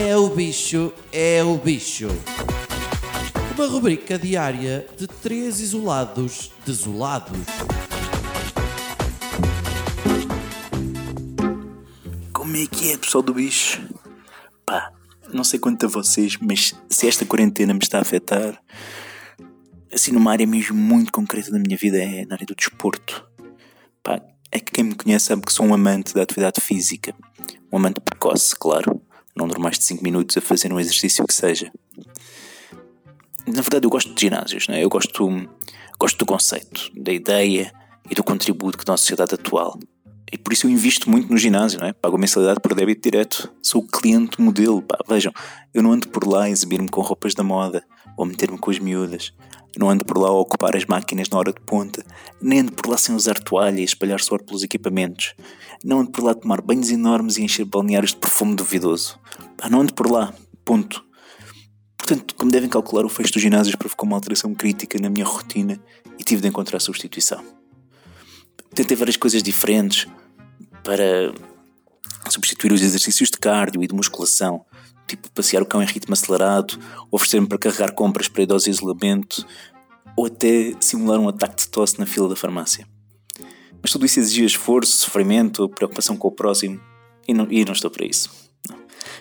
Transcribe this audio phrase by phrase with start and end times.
[0.00, 2.06] É o bicho, é o bicho.
[3.56, 7.36] Uma rubrica diária de três isolados desolados.
[12.32, 13.82] Como é que é, pessoal do bicho?
[14.64, 14.92] Pá,
[15.32, 18.56] não sei quanto a vocês, mas se esta quarentena me está a afetar,
[19.92, 23.28] assim numa área mesmo muito concreta da minha vida é na área do desporto.
[24.00, 24.22] Pá,
[24.52, 27.12] é que quem me conhece sabe que sou um amante da atividade física.
[27.72, 28.97] Um amante precoce, claro.
[29.38, 31.70] Não duro mais de 5 minutos a fazer um exercício que seja.
[33.46, 34.82] Na verdade, eu gosto de ginásios, não é?
[34.82, 35.48] Eu gosto,
[35.96, 37.72] gosto do conceito, da ideia
[38.10, 39.78] e do contributo que dá à sociedade atual.
[40.32, 41.92] E por isso eu invisto muito no ginásio, não é?
[41.92, 43.50] Pago a mensalidade por débito direto.
[43.62, 44.98] Sou cliente modelo, pá.
[45.08, 45.32] Vejam,
[45.72, 47.84] eu não ando por lá a exibir-me com roupas da moda
[48.16, 49.32] ou meter-me com as miúdas.
[49.76, 52.04] Não ando por lá a ocupar as máquinas na hora de ponta.
[52.40, 55.34] Nem ando por lá sem usar toalha e espalhar suor pelos equipamentos.
[55.84, 59.18] Não ando por lá a tomar banhos enormes e encher balneários de perfume duvidoso.
[59.56, 60.32] Pá, não ando por lá.
[60.64, 61.04] Ponto.
[61.96, 65.78] Portanto, como devem calcular, o fecho dos ginásios provocou uma alteração crítica na minha rotina
[66.18, 67.44] e tive de encontrar substituição.
[68.74, 70.06] Tentei várias coisas diferentes
[70.82, 71.32] para
[72.30, 74.64] substituir os exercícios de cardio e de musculação,
[75.06, 76.78] tipo passear o cão em ritmo acelerado,
[77.10, 79.46] oferecer-me para carregar compras para idosos em isolamento,
[80.16, 82.86] ou até simular um ataque de tosse na fila da farmácia.
[83.80, 86.80] Mas tudo isso exigia esforço, sofrimento, preocupação com o próximo,
[87.26, 88.30] e não, e não estou para isso.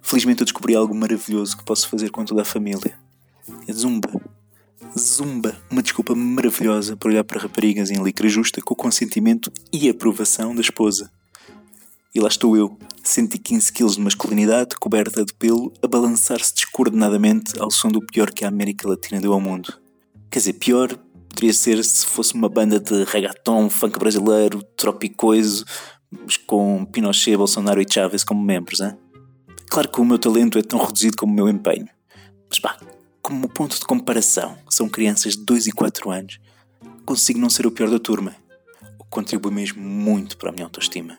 [0.00, 2.96] Felizmente eu descobri algo maravilhoso que posso fazer com toda a família.
[3.66, 4.10] É zumba.
[4.98, 9.88] Zumba, uma desculpa maravilhosa para olhar para raparigas em licra justa com o consentimento e
[9.88, 11.10] aprovação da esposa.
[12.14, 17.70] E lá estou eu, 115 kg de masculinidade, coberta de pelo, a balançar-se descoordenadamente ao
[17.70, 19.74] som do pior que a América Latina deu ao mundo.
[20.30, 20.96] Quer dizer, pior
[21.28, 25.64] poderia ser se fosse uma banda de reggaeton, funk brasileiro, tropicoiso,
[26.46, 28.96] com Pinochet, Bolsonaro e Chávez como membros, hein?
[29.68, 31.88] Claro que o meu talento é tão reduzido como o meu empenho.
[32.48, 32.78] Mas pá,
[33.20, 36.38] como ponto de comparação são crianças de 2 e 4 anos,
[37.04, 38.34] consigo não ser o pior da turma,
[38.98, 41.18] o que contribui mesmo muito para a minha autoestima.